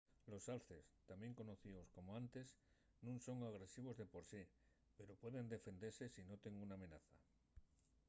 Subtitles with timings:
[0.31, 2.47] los alces tamién conocíos como antes
[3.05, 4.41] nun son agresivos de por sí
[4.97, 7.15] pero pueden defendese si noten una amenaza